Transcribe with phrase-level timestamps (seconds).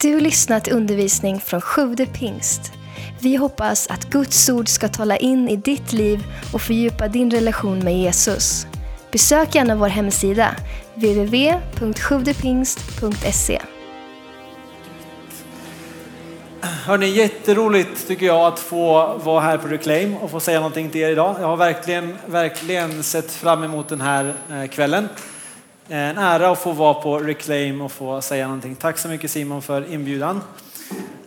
[0.00, 2.72] Du har lyssnat till undervisning från Sjude pingst.
[3.20, 7.78] Vi hoppas att Guds ord ska tala in i ditt liv och fördjupa din relation
[7.78, 8.66] med Jesus.
[9.12, 10.56] Besök gärna vår hemsida,
[10.94, 13.60] www.sjuvdepingst.se.
[16.60, 21.00] Hörni, jätteroligt tycker jag att få vara här på Reclaim och få säga någonting till
[21.00, 21.36] er idag.
[21.40, 25.08] Jag har verkligen, verkligen sett fram emot den här eh, kvällen.
[25.88, 28.74] En ära att få vara på Reclaim och få säga någonting.
[28.74, 30.40] Tack så mycket Simon för inbjudan.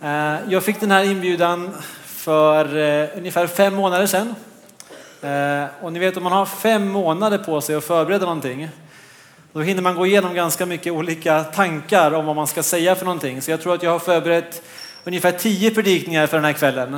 [0.02, 1.70] Eh, jag fick den här inbjudan
[2.04, 4.34] för eh, ungefär fem månader sedan.
[5.22, 8.68] Eh, och ni vet om man har fem månader på sig att förbereda någonting
[9.52, 13.04] då hinner man gå igenom ganska mycket olika tankar om vad man ska säga för
[13.04, 13.42] någonting.
[13.42, 14.62] Så jag tror att jag har förberett
[15.04, 16.94] ungefär tio predikningar för den här kvällen.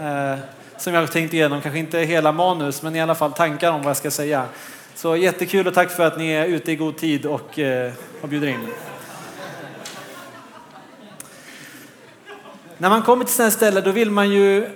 [0.00, 0.38] Eh,
[0.76, 3.82] som jag har tänkt igenom, kanske inte hela manus, men i alla fall tankar om
[3.82, 4.44] vad jag ska säga.
[4.98, 8.28] Så jättekul och tack för att ni är ute i god tid och, eh, och
[8.28, 8.68] bjuder in.
[12.78, 14.68] När man kommer till sådana här ställen då vill man ju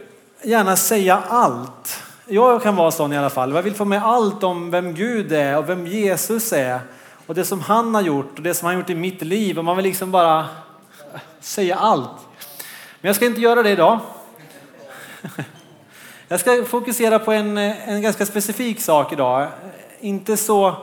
[0.42, 2.02] gärna säga allt.
[2.26, 3.54] Jag kan vara sån i alla fall.
[3.54, 6.80] Jag vill få med allt om vem Gud är och vem Jesus är
[7.26, 9.58] och det som han har gjort och det som han har gjort i mitt liv.
[9.58, 10.46] Och man vill liksom bara
[11.40, 12.26] säga allt.
[13.00, 13.98] Men jag ska inte göra det idag.
[16.28, 19.48] Jag ska fokusera på en, en ganska specifik sak idag.
[20.02, 20.76] Inte så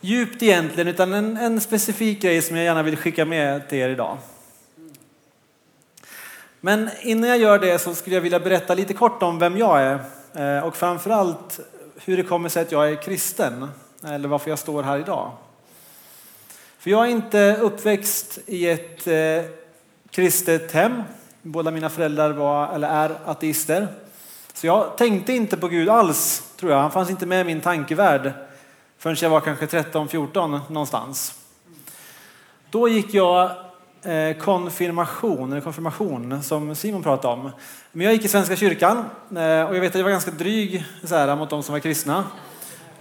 [0.00, 3.88] djupt egentligen, utan en, en specifik grej som jag gärna vill skicka med till er
[3.88, 4.18] idag.
[6.60, 9.82] Men innan jag gör det så skulle jag vilja berätta lite kort om vem jag
[9.82, 10.00] är
[10.34, 11.60] eh, och framförallt
[12.04, 13.68] hur det kommer sig att jag är kristen
[14.04, 15.30] eller varför jag står här idag.
[16.78, 19.50] För jag är inte uppväxt i ett eh,
[20.10, 21.02] kristet hem
[21.44, 23.88] Båda mina föräldrar var, eller är ateister.
[24.52, 26.78] Så jag tänkte inte på Gud alls, tror jag.
[26.78, 28.32] Han fanns inte med i min tankevärld
[29.02, 31.34] förrän jag var kanske 13-14 någonstans.
[32.70, 33.50] Då gick jag
[34.02, 37.50] eh, konfirmation, eller konfirmation som Simon pratade om.
[37.92, 38.96] Men jag gick i Svenska kyrkan
[39.30, 41.80] eh, och jag vet att jag var ganska dryg så här, mot de som var
[41.80, 42.24] kristna.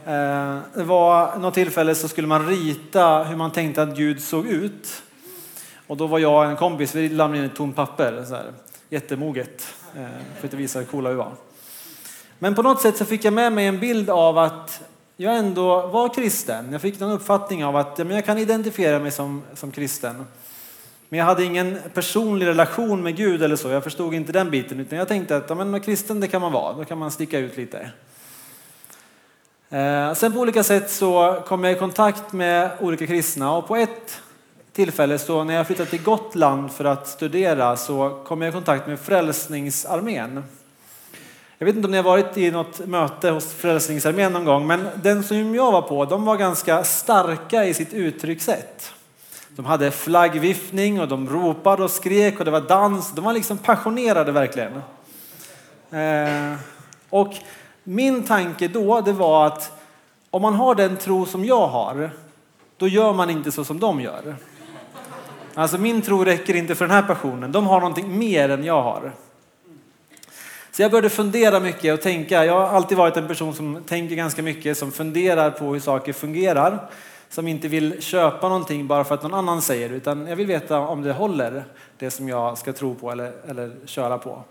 [0.06, 4.48] Eh, det var något tillfälle så skulle man rita hur man tänkte att Gud såg
[4.48, 5.04] ut.
[5.88, 8.26] Och då var jag och en kompis, vi lämnade in ett tomt papper.
[8.28, 8.54] Så här,
[8.90, 9.74] jättemoget,
[10.40, 11.32] för att visa hur coola vi var.
[12.40, 14.82] Men på något sätt så fick jag med mig en bild av att
[15.22, 16.72] jag ändå var kristen.
[16.72, 20.26] Jag fick en uppfattning av att ja, men jag kan identifiera mig som, som kristen.
[21.10, 23.70] Men jag hade ingen personlig relation med Gud eller så.
[23.70, 24.80] Jag förstod inte den biten.
[24.80, 26.74] Utan jag tänkte att ja, men kristen det kan man vara.
[26.74, 27.92] Då kan man sticka ut lite.
[29.70, 33.76] Eh, sen på olika sätt så kom jag i kontakt med olika kristna och på
[33.76, 34.22] ett
[34.74, 38.88] tillfälle så när jag flyttade till Gotland för att studera så kom jag i kontakt
[38.88, 40.44] med Frälsningsarmén.
[41.62, 44.88] Jag vet inte om ni har varit i något möte hos Frälsningsarmén någon gång, men
[44.96, 48.94] den som jag var på, de var ganska starka i sitt uttryckssätt.
[49.50, 53.12] De hade flaggviftning och de ropade och skrek och det var dans.
[53.12, 54.72] De var liksom passionerade verkligen.
[55.92, 56.60] Eh,
[57.10, 57.34] och
[57.84, 59.72] min tanke då, det var att
[60.30, 62.12] om man har den tro som jag har,
[62.78, 64.36] då gör man inte så som de gör.
[65.54, 67.52] Alltså min tro räcker inte för den här passionen.
[67.52, 69.12] De har någonting mer än jag har.
[70.82, 72.46] Så jag började fundera mycket och tänka.
[72.46, 76.14] Jag har alltid varit en person som tänker ganska mycket, som funderar på hur saker
[76.14, 76.90] fungerar.
[77.30, 80.80] Som inte vill köpa någonting bara för att någon annan säger utan jag vill veta
[80.80, 81.64] om det håller,
[81.98, 84.44] det som jag ska tro på eller, eller köra på.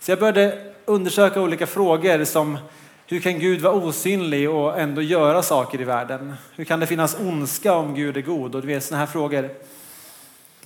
[0.00, 2.58] Så jag började undersöka olika frågor som
[3.06, 6.34] hur kan Gud vara osynlig och ändå göra saker i världen?
[6.56, 8.54] Hur kan det finnas ondska om Gud är god?
[8.54, 9.50] Och du vet sådana här frågor.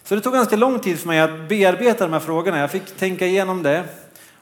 [0.04, 2.58] Så det tog ganska lång tid för mig att bearbeta de här frågorna.
[2.58, 3.84] Jag fick tänka igenom det.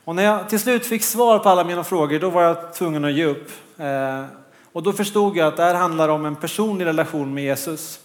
[0.04, 3.04] Och när jag till slut fick svar på alla mina frågor, då var jag tvungen
[3.04, 3.50] att ge upp.
[3.78, 4.24] Eh,
[4.72, 8.00] och då förstod jag att det här handlar om en personlig relation med Jesus.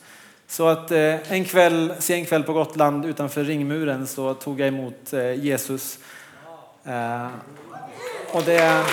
[0.47, 5.13] Så att eh, en kväll, sen kväll på Gotland utanför ringmuren så tog jag emot
[5.13, 5.99] eh, Jesus.
[6.83, 7.27] Eh,
[8.31, 8.83] och det...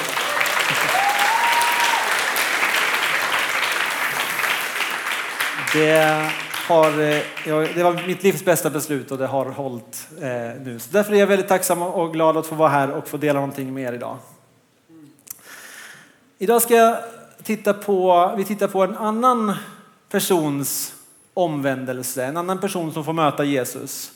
[5.72, 6.30] Det
[6.68, 7.22] har, eh,
[7.74, 10.78] det var mitt livs bästa beslut och det har hållit eh, nu.
[10.78, 13.40] Så därför är jag väldigt tacksam och glad att få vara här och få dela
[13.40, 14.16] någonting med er idag.
[16.38, 16.98] Idag ska jag
[17.42, 19.54] titta på, vi tittar på en annan
[20.08, 20.94] persons
[21.34, 24.12] omvändelse, en annan person som får möta Jesus.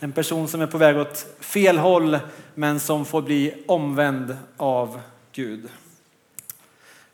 [0.00, 2.18] En person som är på väg åt fel håll
[2.54, 5.00] men som får bli omvänd av
[5.32, 5.68] Gud.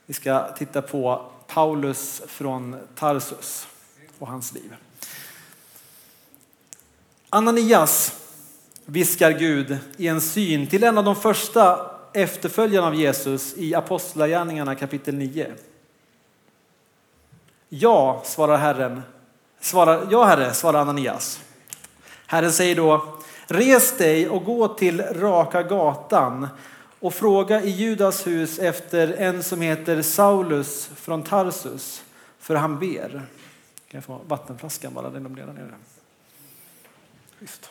[0.07, 3.67] Vi ska titta på Paulus från Tarsus
[4.25, 4.75] och hans liv.
[7.31, 8.13] Ananias
[8.85, 14.75] viskar Gud i en syn till en av de första efterföljarna av Jesus i Apostlagärningarna
[14.75, 15.53] kapitel 9.
[17.69, 19.03] Ja, svarar Herren.
[19.61, 21.41] Svarar, ja, Herre, svarar Ananias.
[22.27, 26.49] Herren säger då, res dig och gå till raka gatan
[27.01, 32.03] och fråga i Judas hus efter en som heter Saulus från Tarsus,
[32.39, 33.23] för han ber.
[33.95, 35.11] Kan jag få vattenflaskan bara?
[35.11, 35.75] Den blir där nere.
[37.41, 37.71] Just.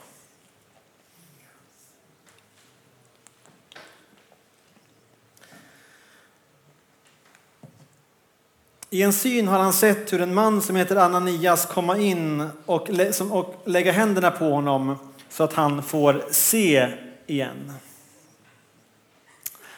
[8.89, 12.89] I en syn har han sett hur en man som heter Ananias komma in och,
[13.31, 14.95] och lägga händerna på honom
[15.29, 16.97] så att han får se
[17.27, 17.73] igen.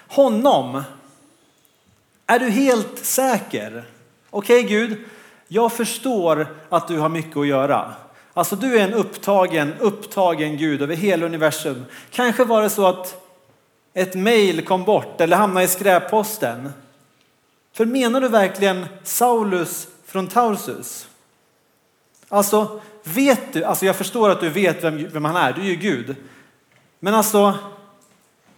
[0.08, 0.84] Honom
[2.26, 3.90] är du helt säker.
[4.30, 5.06] Okej okay, Gud,
[5.48, 7.94] jag förstår att du har mycket att göra.
[8.34, 11.86] Alltså du är en upptagen, upptagen Gud över hela universum.
[12.12, 13.22] Kanske var det så att
[13.94, 16.74] ett mejl kom bort eller hamnade i skräpposten.
[17.74, 21.08] För menar du verkligen Saulus från Tarsus?
[22.30, 25.66] Alltså, vet du, alltså jag förstår att du vet vem, vem han är, du är
[25.66, 26.16] ju Gud.
[27.00, 27.54] Men alltså,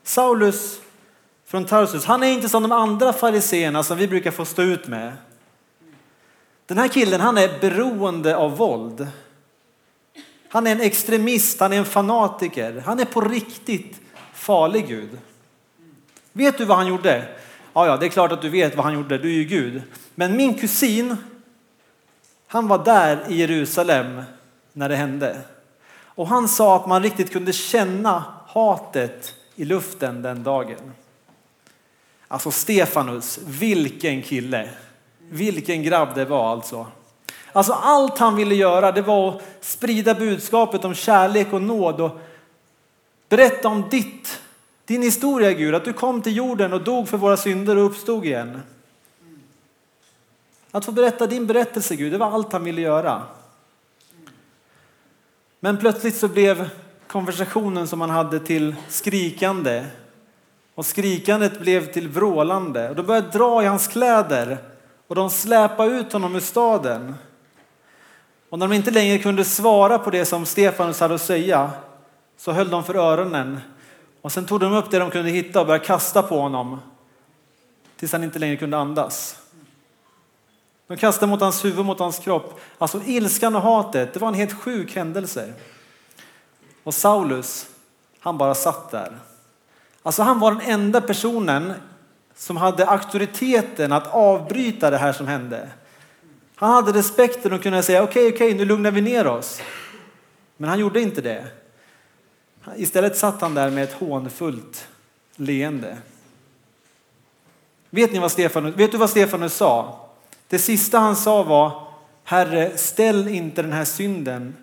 [0.03, 0.79] Saulus
[1.45, 4.87] från Tarsus, han är inte som de andra fariseerna som vi brukar få stå ut
[4.87, 5.13] med.
[6.67, 9.07] Den här killen, han är beroende av våld.
[10.49, 12.83] Han är en extremist, han är en fanatiker.
[12.85, 14.01] Han är på riktigt
[14.33, 15.09] farlig Gud.
[16.31, 17.27] Vet du vad han gjorde?
[17.73, 19.81] Ja, ja, det är klart att du vet vad han gjorde, du är ju Gud.
[20.15, 21.17] Men min kusin,
[22.47, 24.21] han var där i Jerusalem
[24.73, 25.41] när det hände.
[26.03, 30.93] Och han sa att man riktigt kunde känna hatet i luften den dagen.
[32.27, 34.69] Alltså Stefanus, vilken kille.
[35.29, 36.87] Vilken grabb det var alltså.
[37.51, 42.19] Alltså allt han ville göra det var att sprida budskapet om kärlek och nåd och
[43.29, 44.41] berätta om ditt
[44.87, 48.25] din historia Gud, att du kom till jorden och dog för våra synder och uppstod
[48.25, 48.61] igen.
[50.71, 53.23] Att få berätta din berättelse Gud, det var allt han ville göra.
[55.59, 56.69] Men plötsligt så blev
[57.07, 59.85] konversationen som han hade till skrikande
[60.75, 64.57] och skrikandet blev till vrålande och de började dra i hans kläder
[65.07, 67.15] och de släpade ut honom ur staden.
[68.49, 71.71] Och när de inte längre kunde svara på det som Stefanus hade att säga
[72.37, 73.59] så höll de för öronen
[74.21, 76.79] och sen tog de upp det de kunde hitta och började kasta på honom
[77.97, 79.39] tills han inte längre kunde andas.
[80.87, 82.59] De kastade mot hans huvud, mot hans kropp.
[82.77, 85.53] Alltså ilskan och hatet, det var en helt sjuk händelse.
[86.83, 87.69] Och Saulus,
[88.19, 89.19] han bara satt där.
[90.03, 91.73] Alltså han var den enda personen
[92.37, 95.69] som hade auktoriteten att avbryta det här som hände.
[96.55, 99.61] Han hade respekten att kunna säga okej, okay, okej, okay, nu lugnar vi ner oss.
[100.57, 101.47] Men han gjorde inte det.
[102.75, 104.87] Istället satt han där med ett hånfullt
[105.35, 105.97] leende.
[107.89, 109.99] Vet, ni vad Stefanus, vet du vad Stefanus sa?
[110.47, 111.87] Det sista han sa var
[112.23, 114.55] Herre, ställ inte den här synden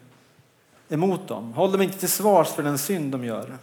[0.88, 1.52] emot dem.
[1.52, 3.56] Håll dem inte till svars för den synd de gör.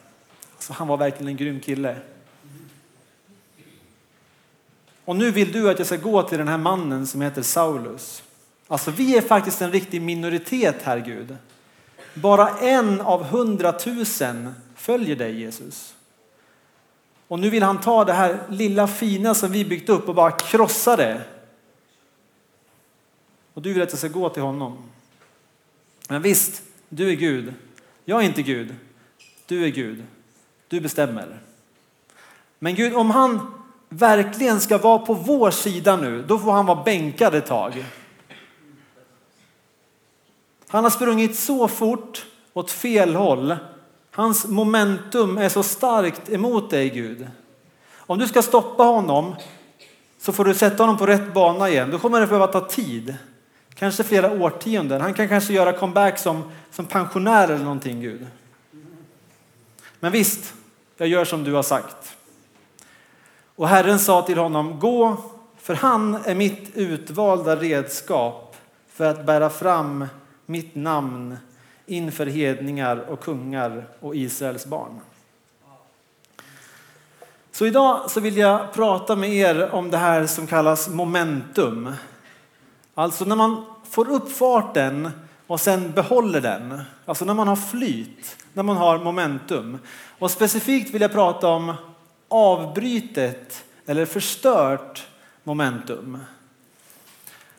[0.60, 1.96] Så han var verkligen en grym kille.
[5.06, 8.24] Och nu vill du att jag ska gå till den här mannen som heter Saulus.
[8.68, 11.38] Alltså vi är faktiskt en riktig minoritet här Gud.
[12.14, 15.96] Bara en av hundratusen följer dig Jesus.
[17.28, 20.32] Och nu vill han ta det här lilla fina som vi byggt upp och bara
[20.32, 21.22] krossa det.
[23.54, 24.78] Och du vill att jag ska gå till honom.
[26.10, 27.54] Men visst, du är Gud.
[28.06, 28.76] Jag är inte Gud.
[29.46, 30.04] Du är Gud.
[30.68, 31.40] Du bestämmer.
[32.60, 33.61] Men Gud, om han
[33.94, 37.86] verkligen ska vara på vår sida nu, då får han vara bänkad ett tag.
[40.68, 43.56] Han har sprungit så fort åt fel håll.
[44.12, 47.28] Hans momentum är så starkt emot dig Gud.
[47.96, 49.36] Om du ska stoppa honom
[50.20, 51.92] så får du sätta honom på rätt bana igen.
[51.92, 53.16] Då kommer det behöva ta tid.
[53.76, 55.02] Kanske flera årtionden.
[55.02, 58.28] Han kan kanske göra comeback som, som pensionär eller någonting Gud.
[60.00, 60.54] Men visst,
[60.98, 62.16] jag gör som du har sagt.
[63.62, 65.18] Och Herren sa till honom, gå
[65.58, 68.56] för han är mitt utvalda redskap
[68.88, 70.06] för att bära fram
[70.46, 71.38] mitt namn
[71.86, 75.00] inför hedningar och kungar och Israels barn.
[77.52, 81.94] Så idag så vill jag prata med er om det här som kallas momentum.
[82.94, 85.12] Alltså när man får upp farten
[85.48, 86.82] och sen behåller den.
[87.06, 89.78] Alltså när man har flyt, när man har momentum.
[90.20, 91.74] Och specifikt vill jag prata om
[92.32, 95.08] avbrytet eller förstört
[95.44, 96.18] momentum.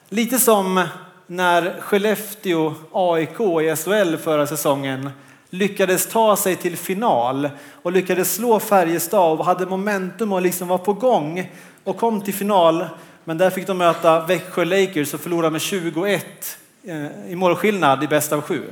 [0.09, 0.85] Lite som
[1.27, 5.11] när Skellefteå AIK i SHL förra säsongen
[5.51, 7.51] lyckades ta sig till final
[7.83, 11.51] och lyckades slå Färjestad och hade momentum och liksom var på gång
[11.85, 12.87] och kom till final.
[13.25, 18.09] Men där fick de möta Växjö Lakers och förlora med 21 eh, i målskillnad i
[18.09, 18.63] bäst av sju.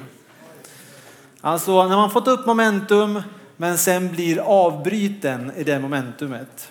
[1.40, 3.22] Alltså när man fått upp momentum
[3.60, 6.70] men sen blir avbruten i det momentumet.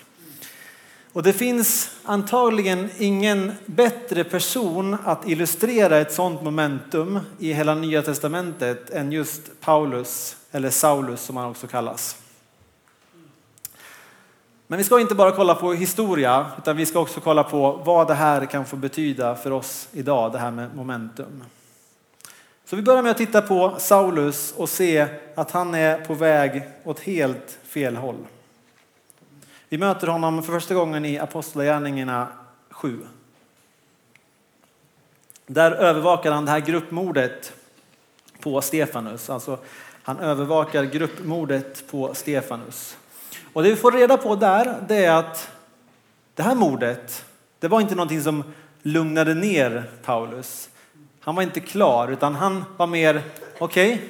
[1.13, 8.01] Och det finns antagligen ingen bättre person att illustrera ett sådant momentum i hela Nya
[8.01, 12.17] Testamentet än just Paulus, eller Saulus som han också kallas.
[14.67, 18.07] Men vi ska inte bara kolla på historia, utan vi ska också kolla på vad
[18.07, 21.43] det här kan få betyda för oss idag, det här med momentum.
[22.69, 26.63] Så vi börjar med att titta på Saulus och se att han är på väg
[26.83, 28.27] åt helt fel håll.
[29.69, 32.27] Vi möter honom för första gången i Apostlagärningarna
[32.69, 32.99] 7.
[35.45, 37.53] Där övervakar han det här gruppmordet
[38.39, 39.29] på Stefanus.
[39.29, 39.57] Alltså,
[40.03, 42.97] han övervakar gruppmordet på Stefanus.
[43.53, 45.51] Och det vi får reda på där det är att
[46.35, 47.25] det här mordet,
[47.59, 48.43] det var inte någonting som
[48.81, 50.69] lugnade ner Paulus.
[51.29, 53.21] Han var inte klar utan han var mer,
[53.59, 54.07] okej, okay,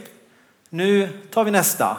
[0.70, 1.98] nu tar vi nästa.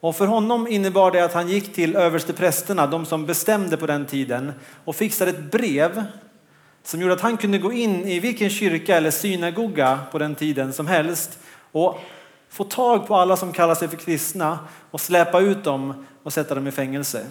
[0.00, 4.06] Och för honom innebar det att han gick till översteprästerna, de som bestämde på den
[4.06, 4.52] tiden,
[4.84, 6.04] och fixade ett brev
[6.82, 10.72] som gjorde att han kunde gå in i vilken kyrka eller synagoga på den tiden
[10.72, 11.38] som helst
[11.72, 12.00] och
[12.48, 14.58] få tag på alla som kallar sig för kristna
[14.90, 17.26] och släpa ut dem och sätta dem i fängelse.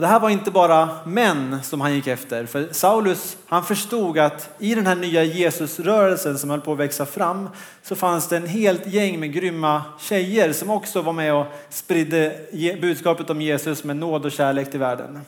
[0.00, 4.18] Och det här var inte bara män som han gick efter, för Saulus han förstod
[4.18, 7.48] att i den här nya Jesusrörelsen som höll på att växa fram
[7.82, 12.36] så fanns det en helt gäng med grymma tjejer som också var med och spridde
[12.80, 15.20] budskapet om Jesus med nåd och kärlek till världen.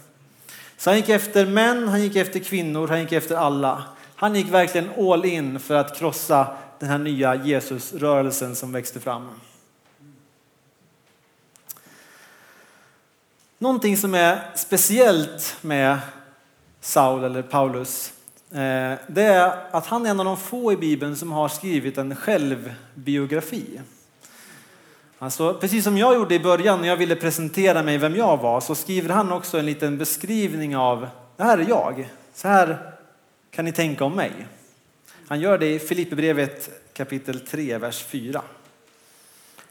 [0.76, 3.82] Så han gick efter män, han gick efter kvinnor, han gick efter alla.
[4.16, 6.46] Han gick verkligen all in för att krossa
[6.78, 9.28] den här nya Jesusrörelsen som växte fram.
[13.62, 15.98] Någonting som är speciellt med
[16.80, 18.12] Saul eller Paulus
[18.50, 21.98] eh, det är att han är en av de få i Bibeln som har skrivit
[21.98, 23.80] en självbiografi.
[25.18, 28.60] Alltså, precis som jag gjorde i början när jag ville presentera mig vem jag var
[28.60, 32.08] så skriver han också en liten beskrivning av det här är jag.
[32.34, 32.92] Så här
[33.50, 34.32] kan ni tänka om mig.
[35.28, 38.42] Han gör det i Filipperbrevet kapitel 3, vers 4.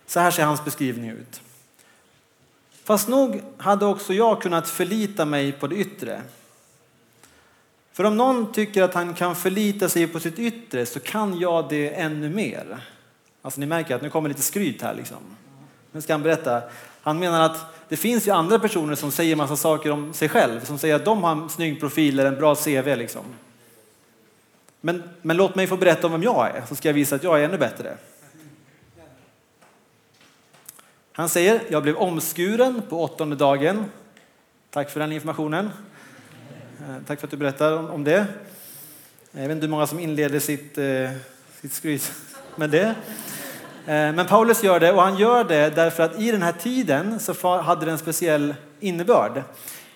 [0.05, 1.41] Så här ser hans beskrivning ut.
[2.91, 6.21] Fast nog hade också jag kunnat förlita mig på det yttre.
[7.93, 11.69] För om någon tycker att han kan förlita sig på sitt yttre så kan jag
[11.69, 12.77] det ännu mer.
[13.41, 15.17] Alltså ni märker att nu kommer lite skryt här liksom.
[15.91, 16.61] Nu ska han berätta.
[17.01, 17.57] Han menar att
[17.89, 21.05] det finns ju andra personer som säger massa saker om sig själv, som säger att
[21.05, 23.23] de har en snygg profil eller en bra CV liksom.
[24.81, 27.23] Men, men låt mig få berätta om vem jag är, så ska jag visa att
[27.23, 27.97] jag är ännu bättre.
[31.13, 33.85] Han säger, jag blev omskuren på åttonde dagen.
[34.69, 35.69] Tack för den informationen.
[36.79, 38.25] Eh, tack för att du berättar om det.
[39.31, 41.09] Jag vet inte hur många som inleder sitt, eh,
[41.61, 42.11] sitt skryt
[42.55, 42.85] med det.
[42.85, 42.95] Eh,
[43.85, 47.57] men Paulus gör det och han gör det därför att i den här tiden så
[47.57, 49.43] hade det en speciell innebörd.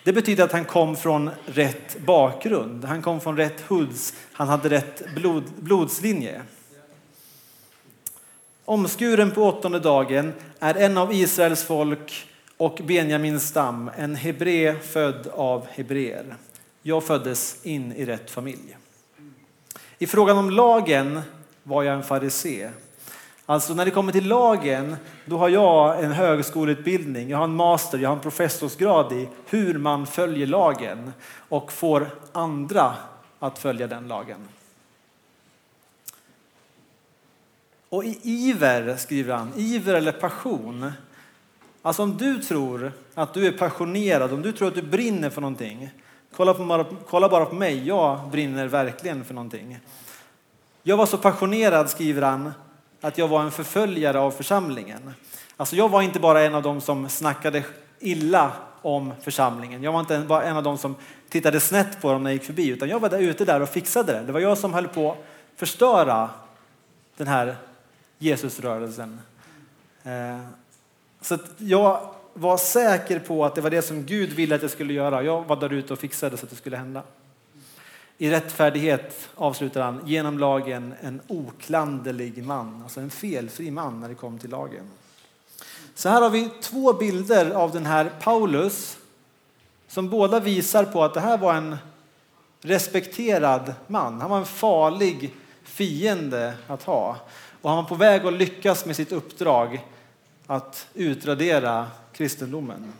[0.03, 2.85] Det betyder att han kom från rätt bakgrund.
[2.85, 4.13] Han kom från rätt huds.
[4.31, 6.41] Han hade rätt blod, blodslinje.
[8.67, 15.27] Omskuren på åttonde dagen är en av Israels folk och Benjamins stam, en hebré född
[15.33, 16.35] av hebreer.
[16.81, 18.77] Jag föddes in i rätt familj.
[19.97, 21.21] I frågan om lagen
[21.63, 22.69] var jag en farisé.
[23.45, 24.95] Alltså när det kommer till lagen,
[25.25, 29.77] då har jag en högskoleutbildning, jag har en master, jag har en professorsgrad i hur
[29.77, 31.13] man följer lagen
[31.49, 32.93] och får andra
[33.39, 34.47] att följa den lagen.
[37.89, 40.91] Och i iver, skriver han, iver eller passion.
[41.81, 45.41] Alltså om du tror att du är passionerad, om du tror att du brinner för
[45.41, 45.89] någonting.
[46.35, 49.79] Kolla, på, kolla bara på mig, jag brinner verkligen för någonting.
[50.83, 52.51] Jag var så passionerad, skriver han,
[53.01, 55.13] att jag var en förföljare av församlingen.
[55.57, 57.63] Alltså jag var inte bara en av dem som snackade
[57.99, 58.51] illa
[58.81, 59.83] om församlingen.
[59.83, 60.95] Jag var inte bara en av dem som
[61.29, 63.69] tittade snett på dem när jag gick förbi, utan jag var där ute där och
[63.69, 64.23] fixade det.
[64.23, 65.17] Det var jag som höll på att
[65.55, 66.29] förstöra
[67.17, 67.55] den här
[68.17, 69.19] Jesusrörelsen.
[70.03, 70.39] Eh,
[71.21, 74.93] så jag var säker på att det var det som Gud ville att jag skulle
[74.93, 75.23] göra.
[75.23, 77.03] Jag var där ute och fixade så att det skulle hända.
[78.17, 84.15] I rättfärdighet avslutar han genom lagen en oklanderlig man, alltså en felfri man när det
[84.15, 84.83] kom till lagen.
[85.95, 88.97] Så här har vi två bilder av den här Paulus
[89.87, 91.77] som båda visar på att det här var en
[92.61, 94.21] respekterad man.
[94.21, 95.33] Han var en farlig
[95.75, 97.17] fiende att ha.
[97.61, 99.85] Och han var på väg att lyckas med sitt uppdrag
[100.47, 102.93] att utradera kristendomen.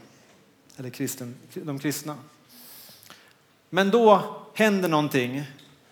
[0.78, 2.18] Eller kristen, de kristna.
[3.70, 5.44] Men då händer någonting.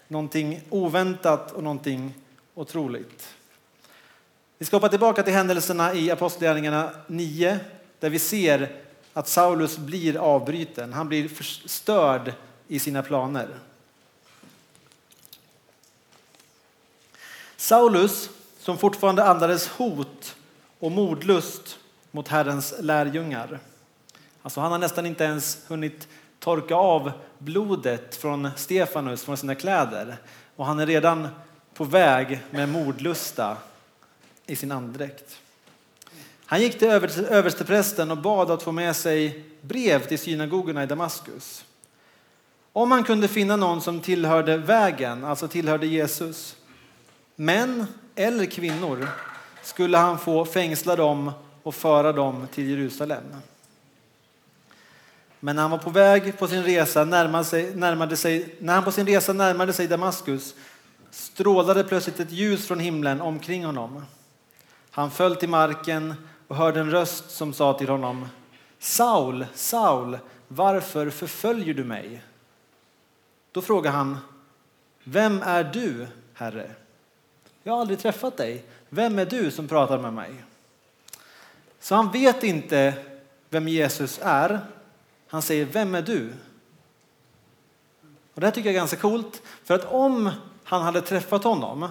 [0.07, 2.13] Någonting oväntat och någonting
[2.53, 3.33] otroligt.
[4.57, 7.59] Vi ska hoppa tillbaka till händelserna i Apostlagärningarna 9
[7.99, 8.75] där vi ser
[9.13, 10.93] att Saulus blir avbruten.
[10.93, 12.33] Han blir förstörd
[12.67, 13.47] i sina planer.
[17.63, 18.29] Saulus,
[18.59, 20.35] som fortfarande andades hot
[20.79, 21.79] och mordlust
[22.11, 23.59] mot Herrens lärjungar.
[24.41, 26.07] Alltså han har nästan inte ens hunnit
[26.39, 30.17] torka av blodet från Stefanus från sina kläder
[30.55, 31.27] och han är redan
[31.73, 33.57] på väg med mordlusta
[34.45, 35.39] i sin andedräkt.
[36.45, 36.87] Han gick till
[37.29, 41.65] översteprästen och bad att få med sig brev till synagogorna i Damaskus.
[42.73, 46.55] Om han kunde finna någon som tillhörde vägen, alltså tillhörde Jesus,
[47.35, 47.85] män
[48.15, 49.07] eller kvinnor,
[49.63, 51.31] skulle han få fängsla dem
[51.63, 53.23] och föra dem till Jerusalem.
[55.39, 58.83] Men när han var på väg på sin resa närmade sig, närmade sig, när han
[58.83, 60.55] på sin resa närmade sig Damaskus
[61.11, 64.05] strålade plötsligt ett ljus från himlen omkring honom.
[64.91, 66.13] Han föll till marken
[66.47, 68.27] och hörde en röst som sa till honom
[68.79, 72.23] Saul, Saul, varför förföljer du mig?
[73.51, 74.17] Då frågade han
[75.03, 76.71] Vem är du, Herre?
[77.63, 78.63] Jag har aldrig träffat dig.
[78.89, 80.33] Vem är du som pratar med mig?
[81.79, 82.93] Så han vet inte
[83.49, 84.59] vem Jesus är.
[85.27, 86.33] Han säger, vem är du?
[88.33, 90.31] Och det här tycker jag är ganska coolt, för att om
[90.63, 91.89] han hade träffat honom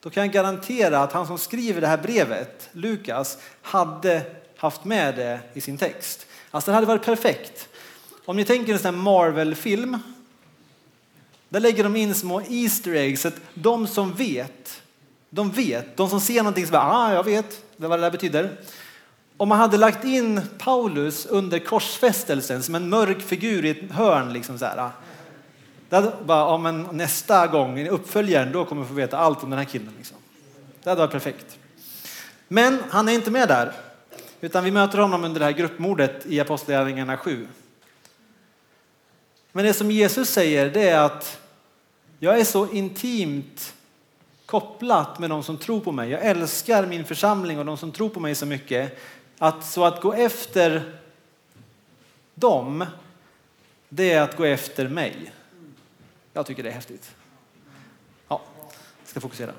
[0.00, 4.22] då kan jag garantera att han som skriver det här brevet, Lukas, hade
[4.56, 6.26] haft med det i sin text.
[6.50, 7.68] Alltså det hade varit perfekt.
[8.24, 9.98] Om ni tänker en sån här Marvel-film,
[11.50, 14.82] där lägger de in små Easter eggs, så att de som vet,
[15.30, 18.50] de vet, de som ser någonting så bara, ah, jag vet vad det där betyder.
[19.36, 24.32] Om man hade lagt in Paulus under korsfästelsen som en mörk figur i ett hörn,
[24.32, 24.90] liksom så här, ah,
[25.88, 29.50] det bara, ja, men nästa gång, i uppföljaren, då kommer vi få veta allt om
[29.50, 29.92] den här killen.
[29.98, 30.16] Liksom.
[30.82, 31.58] Det hade varit perfekt.
[32.48, 33.72] Men han är inte med där,
[34.40, 37.48] utan vi möter honom under det här gruppmordet i Apostlagärningarna 7.
[39.52, 41.40] Men det som Jesus säger det är att
[42.18, 43.74] jag är så intimt
[44.46, 46.10] kopplat med de som tror på mig.
[46.10, 48.98] Jag älskar min församling och de som tror på mig så mycket
[49.38, 50.98] att så att gå efter
[52.34, 52.86] dem,
[53.88, 55.32] det är att gå efter mig.
[56.32, 57.14] Jag tycker det är häftigt.
[58.28, 58.40] Ja,
[59.00, 59.52] jag ska fokusera.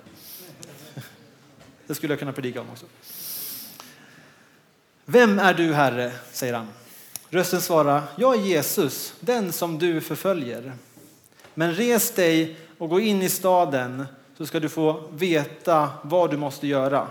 [1.88, 2.86] Det skulle jag kunna predika om också.
[5.06, 6.12] Vem är du, Herre?
[6.32, 6.68] säger han.
[7.34, 10.74] Rösten svarar, jag är Jesus, den som du förföljer.
[11.54, 14.06] Men res dig och gå in i staden
[14.38, 17.08] så ska du få veta vad du måste göra.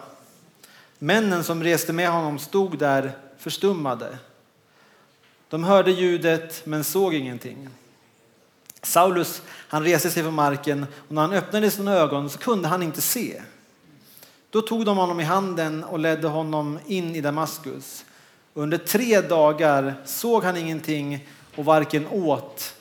[0.99, 4.19] Männen som reste med honom stod där förstummade.
[5.49, 7.69] De hörde ljudet men såg ingenting.
[8.83, 12.83] Saulus han reste sig från marken och när han öppnade sina ögon så kunde han
[12.83, 13.43] inte se.
[14.51, 18.05] Då tog de honom i handen och ledde honom in i Damaskus.
[18.61, 22.75] Under tre dagar såg han ingenting och varken åt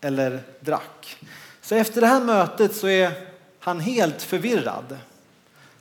[0.00, 1.16] eller drack.
[1.60, 3.12] Så efter det här mötet så är
[3.60, 4.98] han helt förvirrad.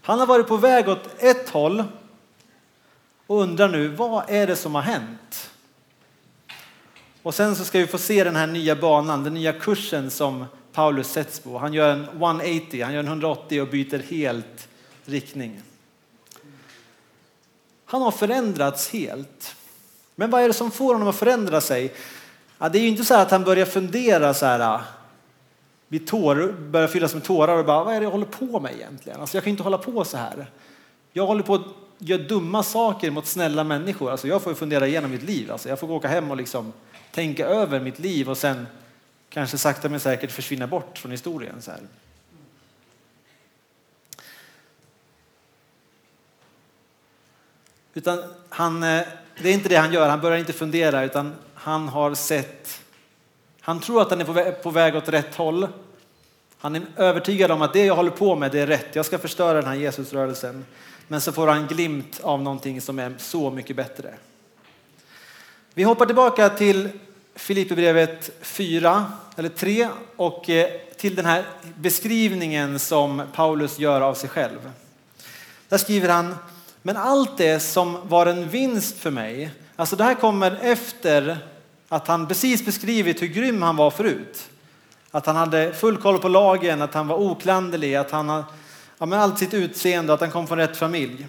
[0.01, 1.83] Han har varit på väg åt ett håll
[3.27, 5.51] och undrar nu vad är det som har hänt?
[7.21, 10.45] Och sen så ska vi få se den här nya banan, den nya kursen som
[10.71, 11.57] Paulus sätts på.
[11.57, 14.67] Han gör en 180, han gör en 180 och byter helt
[15.05, 15.61] riktning.
[17.95, 19.55] Han har förändrats helt.
[20.15, 21.93] Men vad är det som får honom att förändra sig?
[22.57, 24.81] Ja, det är ju inte så att han börjar fundera så här, ah,
[25.87, 28.73] vid tår, börjar fyllas med tårar och bara, vad är det jag håller på med
[28.73, 29.21] egentligen?
[29.21, 30.51] Alltså jag kan inte hålla på så här.
[31.13, 31.61] Jag håller på att
[31.97, 34.11] göra dumma saker mot snälla människor.
[34.11, 35.51] Alltså jag får fundera igenom mitt liv.
[35.51, 36.73] Alltså jag får åka hem och liksom
[37.11, 38.67] tänka över mitt liv och sen
[39.29, 41.61] kanske sakta men säkert försvinna bort från historien.
[41.61, 41.79] Så här.
[47.97, 49.01] Utan han, eh,
[49.41, 52.81] det är inte det han gör, han börjar inte fundera utan han har sett,
[53.61, 55.67] han tror att han är på väg åt rätt håll.
[56.57, 59.17] Han är övertygad om att det jag håller på med det är rätt, jag ska
[59.17, 60.65] förstöra den här Jesusrörelsen.
[61.07, 64.13] Men så får han glimt av någonting som är så mycket bättre.
[65.73, 66.89] Vi hoppar tillbaka till
[67.35, 69.05] Filipperbrevet 4
[69.35, 74.71] eller 3 och eh, till den här beskrivningen som Paulus gör av sig själv.
[75.69, 76.35] Där skriver han,
[76.87, 81.37] men allt det som var en vinst för mig, alltså det här kommer efter
[81.89, 84.49] att han precis beskrivit hur grym han var förut.
[85.11, 88.45] Att han hade full koll på lagen, att han var oklanderlig, att han hade
[88.97, 91.27] ja, med allt sitt utseende, att han kom från rätt familj.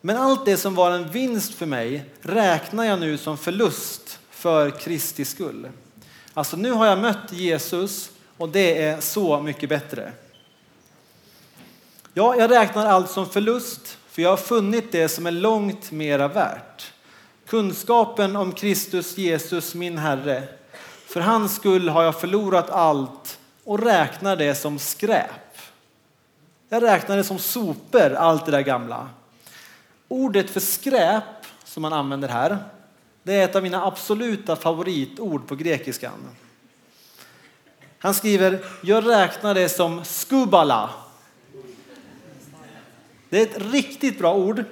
[0.00, 4.70] Men allt det som var en vinst för mig räknar jag nu som förlust för
[4.70, 5.68] Kristi skull.
[6.34, 10.12] Alltså nu har jag mött Jesus och det är så mycket bättre.
[12.14, 16.28] Ja, jag räknar allt som förlust, för jag har funnit det som är långt mera
[16.28, 16.92] värt.
[17.46, 20.42] Kunskapen om Kristus Jesus, min Herre.
[21.06, 25.58] För hans skull har jag förlorat allt och räknar det som skräp.
[26.68, 29.08] Jag räknar det som sopor, allt det där gamla.
[30.08, 31.24] Ordet för skräp
[31.64, 32.58] som man använder här,
[33.22, 36.28] det är ett av mina absoluta favoritord på grekiskan.
[37.98, 40.90] Han skriver, jag räknar det som skubala.
[43.32, 44.64] Det är ett riktigt bra ord.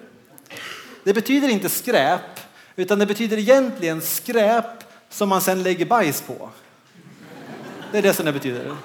[1.05, 2.41] Det betyder inte skräp,
[2.77, 4.65] utan det betyder egentligen skräp
[5.09, 6.51] som man sen lägger bajs på.
[7.93, 8.77] Det är det som det betyder.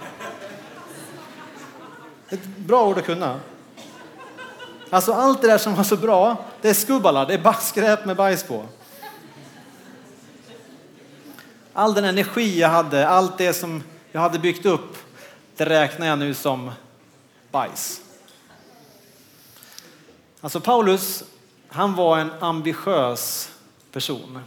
[2.30, 3.40] Ett bra ord att kunna.
[4.90, 8.16] Alltså allt det där som var så bra, det är skubbala, det är skräp med
[8.16, 8.66] bajs på.
[11.74, 14.98] All den energi jag hade, allt det som jag hade byggt upp,
[15.56, 16.72] det räknar jag nu som
[17.52, 18.05] bajs.
[20.46, 21.24] Alltså Paulus,
[21.68, 23.52] han var en ambitiös
[23.92, 24.40] person.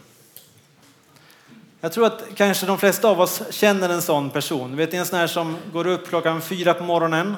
[1.80, 4.76] Jag tror att kanske de flesta av oss känner en sån person.
[4.76, 7.36] Vet ni en sån här som går upp klockan fyra på morgonen,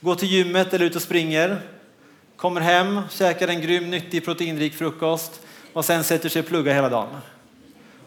[0.00, 1.60] går till gymmet eller ut och springer,
[2.36, 5.40] kommer hem, käkar en grym, nyttig, proteinrik frukost
[5.72, 7.08] och sen sätter sig och pluggar hela dagen.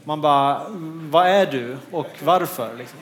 [0.03, 0.65] Man bara,
[1.09, 2.75] vad är du och varför?
[2.77, 2.99] Liksom.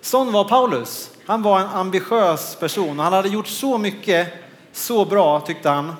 [0.00, 1.10] Sån var Paulus.
[1.26, 2.98] Han var en ambitiös person.
[2.98, 4.32] Han hade gjort så mycket,
[4.72, 5.94] så bra tyckte han.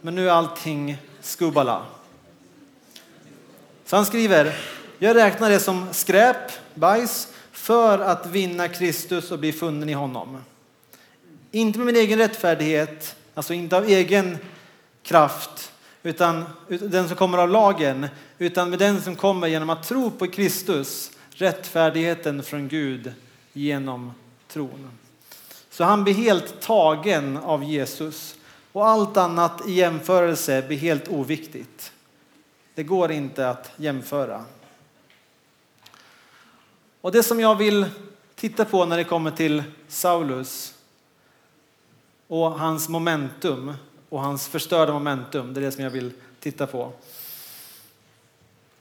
[0.00, 1.82] Men nu är allting skubbala.
[3.84, 4.56] Så han skriver,
[4.98, 10.38] jag räknar det som skräp, bajs, för att vinna Kristus och bli funnen i honom.
[11.50, 14.38] Inte med min egen rättfärdighet, alltså inte av egen
[15.02, 18.06] kraft, utan den som kommer av lagen,
[18.38, 23.12] utan med den som kommer genom att tro på Kristus, rättfärdigheten från Gud
[23.52, 24.12] genom
[24.54, 24.90] tron.
[25.70, 28.36] Så han blir helt tagen av Jesus
[28.72, 31.92] och allt annat i jämförelse blir helt oviktigt.
[32.74, 34.44] Det går inte att jämföra.
[37.00, 37.86] Och det som jag vill
[38.34, 40.74] titta på när det kommer till Saulus
[42.28, 43.74] och hans momentum
[44.08, 46.92] och hans förstörda momentum, det är det som jag vill titta på.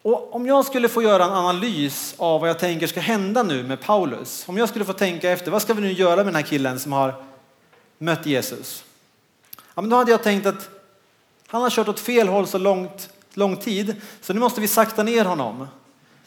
[0.04, 3.63] Och om jag skulle få göra en analys av vad jag tänker ska hända nu
[3.63, 6.36] med Paulus, om jag skulle få tänka efter, vad ska vi nu göra med den
[6.36, 7.24] här killen som har
[7.98, 8.84] mött Jesus?
[9.76, 10.70] Ja, men då hade jag tänkt att
[11.48, 15.04] han har kört åt fel håll så långt, lång tid, så nu måste vi sakta
[15.04, 15.68] ner honom.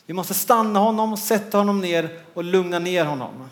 [0.07, 3.51] Vi måste stanna honom, sätta honom ner och lugna ner honom.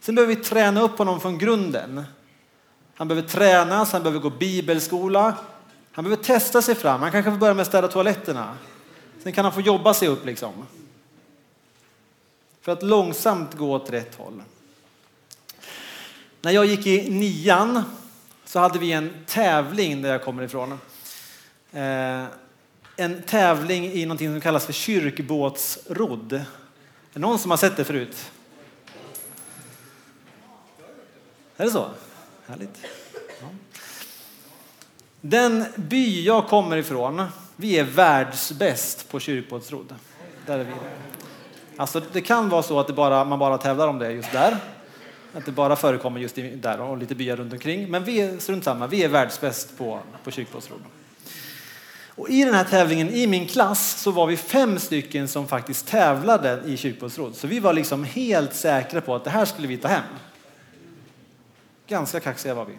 [0.00, 2.04] Sen behöver vi träna upp honom från grunden.
[2.94, 5.34] Han behöver tränas, han behöver gå bibelskola,
[5.92, 7.02] han behöver testa sig fram.
[7.02, 8.54] Han kanske får börja med att städa toaletterna.
[9.24, 10.66] Sen kan han få jobba sig upp liksom.
[12.60, 14.42] För att långsamt gå åt rätt håll.
[16.40, 17.82] När jag gick i nian
[18.44, 20.72] så hade vi en tävling där jag kommer ifrån.
[21.72, 22.24] Eh,
[22.96, 26.32] en tävling i någonting som kallas för kyrkbåtsrodd.
[26.32, 26.44] Är
[27.12, 28.30] det någon som har sett det förut?
[31.56, 31.90] Är det så?
[32.46, 32.78] Härligt.
[35.20, 39.94] Den by jag kommer ifrån, vi är världsbäst på kyrkbåtsrodd.
[40.46, 40.72] Där är vi.
[41.76, 44.56] Alltså, det kan vara så att det bara, man bara tävlar om det just där.
[45.34, 47.90] Att det bara förekommer just där och lite byar runt omkring.
[47.90, 50.80] Men vi är strunt samma, vi är världsbäst på, på kyrkbåtsrodd.
[52.16, 55.86] Och I den här tävlingen i min klass så var vi fem stycken som faktiskt
[55.86, 57.34] tävlade i kyrkbåtsrodd.
[57.34, 60.04] Så vi var liksom helt säkra på att det här skulle vi ta hem.
[61.86, 62.72] Ganska kaxiga var vi.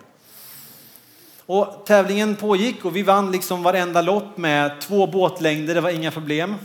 [1.48, 6.12] Och tävlingen pågick och vi vann liksom varenda lopp med två båtlängder, det var inga
[6.12, 6.56] problem.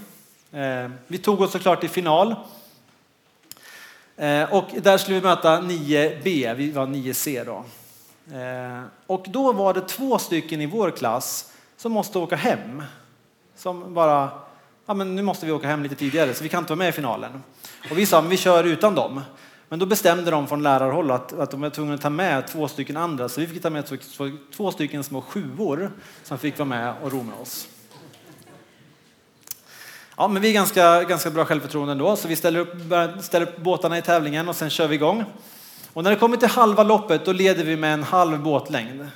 [0.53, 2.35] Eh, vi tog oss såklart till final.
[4.17, 7.65] Eh, och där skulle vi möta 9B, vi var 9C då.
[8.37, 12.83] Eh, och då var det två stycken i vår klass som måste åka hem.
[13.57, 14.29] Som bara,
[14.87, 16.89] ja men nu måste vi åka hem lite tidigare så vi kan inte vara med
[16.89, 17.43] i finalen.
[17.91, 19.21] Och vi sa, men vi kör utan dem.
[19.71, 22.69] Men då bestämde de från lärarhåll att, att de var tvungna att ta med två
[22.69, 26.59] stycken andra, så vi fick ta med två, två, två stycken små sjuor som fick
[26.59, 27.69] vara med och ro med oss.
[30.17, 32.75] Ja, men vi är ganska, ganska bra självförtroende ändå, så vi ställer upp,
[33.23, 35.25] ställer upp båtarna i tävlingen och sen kör vi igång.
[35.93, 39.07] Och när det kommer till halva loppet, då leder vi med en halv båtlängd.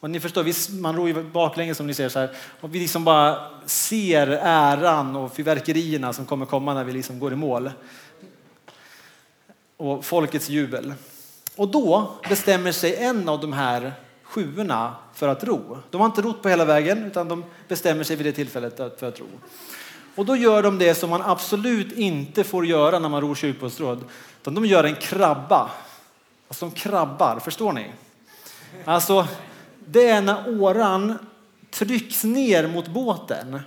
[0.00, 2.30] Och ni förstår, man ror ju baklänges som ni ser så här.
[2.60, 7.32] Och vi liksom bara ser äran och fyrverkerierna som kommer komma när vi liksom går
[7.32, 7.70] i mål.
[9.84, 10.94] Och folkets jubel.
[11.56, 13.92] Och då bestämmer sig en av de här
[14.22, 15.78] sjuorna för att ro.
[15.90, 19.08] De har inte rott på hela vägen utan de bestämmer sig vid det tillfället för
[19.08, 19.26] att ro.
[20.14, 24.04] Och då gör de det som man absolut inte får göra när man ror kyrkbåtsråd.
[24.42, 25.70] De gör en krabba.
[26.48, 27.86] Alltså de krabbar, förstår ni?
[28.84, 29.26] Alltså,
[29.86, 31.18] det är när åran
[31.70, 33.60] trycks ner mot båten.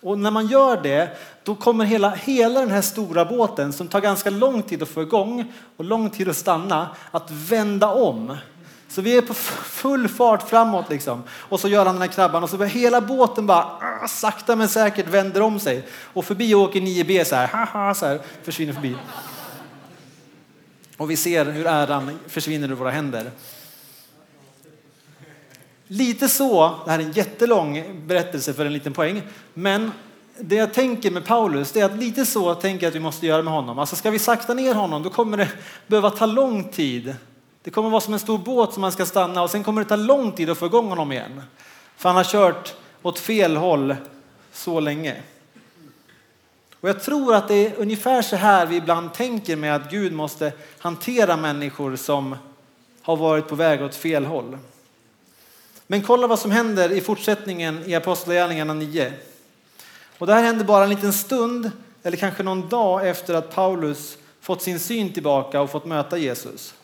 [0.00, 4.00] Och när man gör det, då kommer hela, hela den här stora båten som tar
[4.00, 8.36] ganska lång tid att få igång och lång tid att stanna, att vända om.
[8.88, 11.22] Så vi är på full fart framåt liksom.
[11.30, 13.64] Och så gör han den här krabban och så börjar hela båten bara
[14.02, 15.88] ah, sakta men säkert vänder om sig.
[15.92, 18.96] Och förbi åker 9B så här, haha, så här försvinner förbi.
[20.96, 23.30] Och vi ser hur äran försvinner ur våra händer.
[25.86, 29.22] Lite så, det här är en jättelång berättelse för en liten poäng,
[29.54, 29.92] men
[30.40, 33.26] det jag tänker med Paulus det är att lite så tänker jag att vi måste
[33.26, 33.78] göra med honom.
[33.78, 35.48] Alltså ska vi sakta ner honom då kommer det
[35.86, 37.14] behöva ta lång tid.
[37.62, 39.88] Det kommer vara som en stor båt som man ska stanna och sen kommer det
[39.88, 41.42] ta lång tid att få igång honom igen.
[41.96, 43.96] För han har kört åt fel håll
[44.52, 45.16] så länge.
[46.80, 50.12] Och jag tror att det är ungefär så här vi ibland tänker med att Gud
[50.12, 52.36] måste hantera människor som
[53.02, 54.58] har varit på väg åt fel håll.
[55.86, 59.12] Men kolla vad som händer i fortsättningen i Apostlagärningarna 9.
[60.18, 61.70] Och det här händer bara en liten stund
[62.02, 66.74] eller kanske någon dag efter att Paulus fått sin syn tillbaka och fått möta Jesus.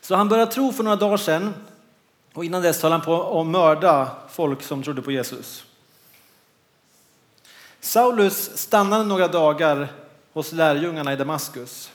[0.00, 1.54] Så han började tro för några dagar sedan
[2.32, 5.64] och innan dess höll han på att mörda folk som trodde på Jesus.
[7.80, 9.88] Saulus stannade några dagar
[10.32, 11.90] hos lärjungarna i Damaskus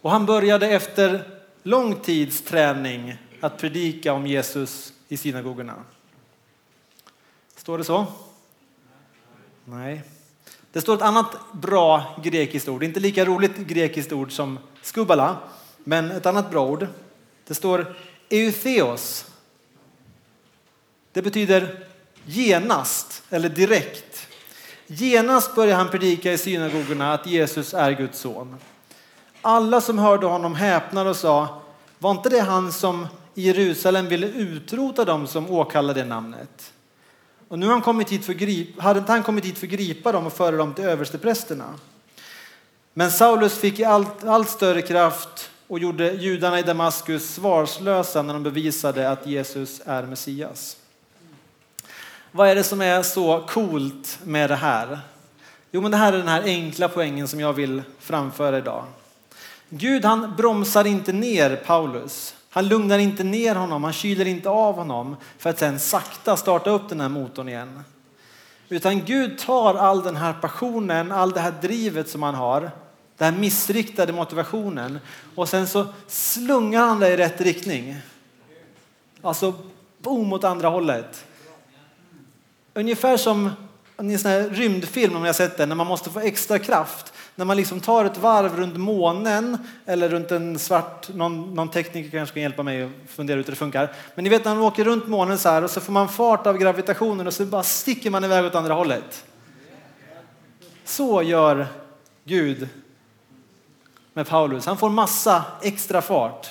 [0.00, 1.22] och han började efter
[1.62, 5.74] lång tids träning att predika om Jesus i synagogorna.
[7.60, 8.06] Står det så?
[9.64, 10.02] Nej.
[10.72, 15.36] Det står ett annat bra grekiskt ord, inte lika roligt grekiskt ord som skubala,
[15.84, 16.86] men ett annat bra ord.
[17.46, 17.94] Det står
[18.28, 19.26] eutheos.
[21.12, 21.86] Det betyder
[22.24, 24.28] genast eller direkt.
[24.86, 28.56] Genast började han predika i synagogorna att Jesus är Guds son.
[29.42, 31.62] Alla som hörde honom häpnade och sa,
[31.98, 36.72] var inte det han som i Jerusalem ville utrota dem som åkallade namnet?
[37.50, 39.72] Och nu har han kommit hit för grip, hade inte han kommit hit för att
[39.72, 41.74] gripa dem och föra dem till översteprästerna.
[42.94, 48.42] Men Saulus fick allt, allt större kraft och gjorde judarna i Damaskus svarslösa när de
[48.42, 50.76] bevisade att Jesus är Messias.
[52.32, 55.00] Vad är det som är så coolt med det här?
[55.70, 58.84] Jo, men det här är den här enkla poängen som jag vill framföra idag.
[59.68, 62.34] Gud han bromsar inte ner Paulus.
[62.50, 66.70] Han lugnar inte ner honom, han kyler inte av honom för att sen sakta starta
[66.70, 67.84] upp den här motorn igen.
[68.68, 72.70] Utan Gud tar all den här passionen, all det här drivet som han har,
[73.16, 74.98] den här missriktade motivationen
[75.34, 77.96] och sen så slungar han det i rätt riktning.
[79.22, 79.54] Alltså
[79.98, 81.24] boom åt andra hållet.
[82.74, 83.50] Ungefär som
[83.96, 87.12] en sån här rymdfilm om ni har sett den, när man måste få extra kraft.
[87.40, 92.10] När man liksom tar ett varv runt månen eller runt en svart, någon, någon tekniker
[92.10, 93.92] kanske kan hjälpa mig att fundera ut hur det funkar.
[94.14, 96.46] Men ni vet när man åker runt månen så här och så får man fart
[96.46, 99.24] av gravitationen och så bara sticker man iväg åt andra hållet.
[100.84, 101.66] Så gör
[102.24, 102.68] Gud
[104.12, 104.66] med Paulus.
[104.66, 106.46] Han får massa extra fart.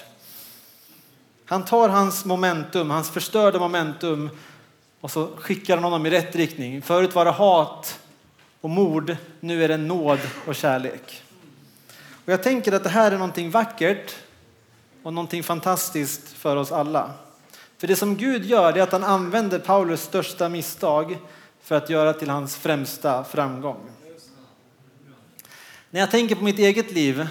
[1.45, 4.29] Han tar hans momentum, hans förstörda momentum
[5.01, 6.81] och så skickar han honom i rätt riktning.
[6.81, 7.98] Förut var det hat
[8.61, 11.23] och mord, nu är det nåd och kärlek.
[12.25, 14.15] Och jag tänker att det här är någonting vackert
[15.03, 17.11] och någonting fantastiskt för oss alla.
[17.77, 21.17] För det som Gud gör är att han använder Paulus största misstag
[21.61, 23.79] för att göra till hans främsta framgång.
[25.89, 27.27] När jag tänker på mitt eget liv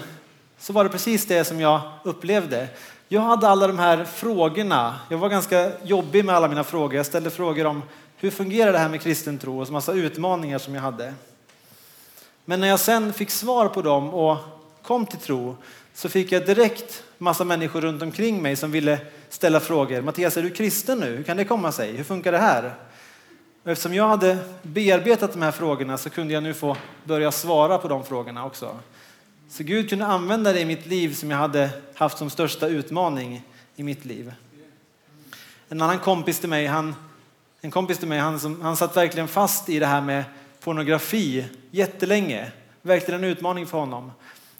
[0.59, 2.67] så var det precis det som jag upplevde.
[3.07, 4.99] Jag hade alla de här frågorna.
[5.09, 6.95] Jag var ganska jobbig med alla mina frågor.
[6.95, 7.81] Jag ställde frågor om
[8.19, 11.13] hur fungerar det här med kristen tro och så massa utmaningar som jag hade.
[12.45, 14.37] Men när jag sen fick svar på dem och
[14.81, 15.55] kom till tro
[15.93, 20.01] så fick jag direkt massa människor runt omkring mig som ville ställa frågor.
[20.01, 21.15] Mattias, är du kristen nu?
[21.15, 21.91] Hur kan det komma sig?
[21.97, 22.73] Hur funkar det här?
[23.63, 27.77] Och eftersom jag hade bearbetat de här frågorna så kunde jag nu få börja svara
[27.77, 28.79] på de frågorna också.
[29.49, 33.43] Så Gud kunde använda det i mitt liv som jag hade haft som största utmaning
[33.75, 34.33] i mitt liv.
[35.69, 36.95] En annan kompis till mig, han,
[37.61, 40.23] en kompis till mig, han, som, han satt verkligen fast i det här med
[40.59, 42.51] pornografi jättelänge.
[42.81, 44.11] Verkligen en utmaning för honom.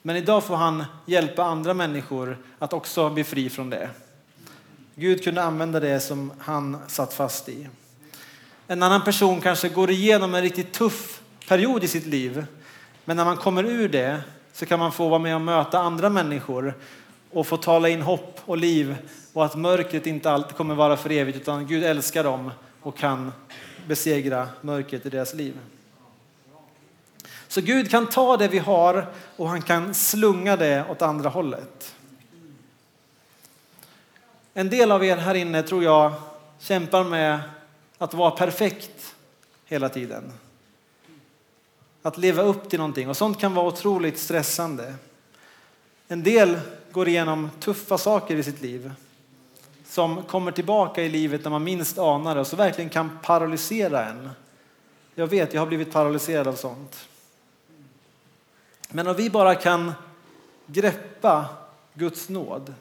[0.02, 3.90] Men idag får han hjälpa andra människor att också bli fri från det.
[4.96, 7.68] Gud kunde använda det som han satt fast i.
[8.68, 12.46] En annan person kanske går igenom en riktigt tuff period i sitt liv.
[13.06, 14.22] Men när man kommer ur det
[14.54, 16.74] så kan man få vara med och möta andra människor
[17.32, 18.96] och få tala in hopp och liv
[19.34, 22.52] och att mörkret inte alltid kommer vara för evigt utan Gud älskar dem
[22.90, 23.32] och kan
[23.88, 25.60] besegra mörkret i deras liv.
[27.48, 31.96] Så Gud kan ta det vi har och han kan slunga det åt andra hållet.
[34.54, 36.14] En del av er här inne tror jag
[36.60, 37.40] kämpar med
[37.98, 39.16] att vara perfekt
[39.66, 40.32] hela tiden.
[42.02, 44.96] Att leva upp till någonting och sånt kan vara otroligt stressande.
[46.08, 46.60] En del
[46.92, 48.92] går igenom tuffa saker i sitt liv
[50.00, 54.06] som kommer tillbaka i livet när man minst anar det och så verkligen kan paralysera
[54.06, 54.30] en.
[55.16, 57.08] Jag vet, jag har blivit paralyserad av sånt.
[58.90, 59.92] Men om vi bara kan
[60.66, 61.46] greppa
[61.94, 62.74] Guds nåd,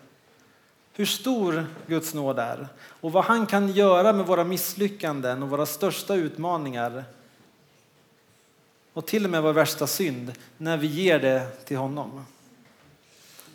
[0.92, 5.66] hur stor Guds nåd är och vad han kan göra med våra misslyckanden och våra
[5.66, 7.04] största utmaningar
[8.92, 12.26] och till och med vår värsta synd när vi ger det till honom.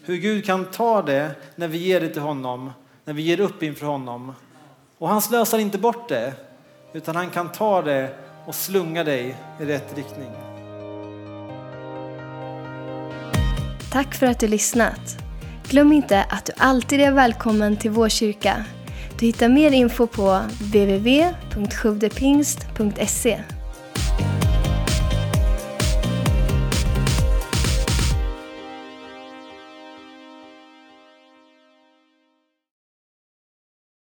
[0.01, 2.71] Hur Gud kan ta det när vi ger det till honom,
[3.05, 4.33] när vi ger upp inför honom.
[4.97, 6.33] Och han slösar inte bort det,
[6.93, 10.31] utan han kan ta det och slunga dig i rätt riktning.
[13.91, 15.17] Tack för att du lyssnat.
[15.69, 18.65] Glöm inte att du alltid är välkommen till vår kyrka.
[19.19, 23.43] Du hittar mer info på www.sjuvdepingst.se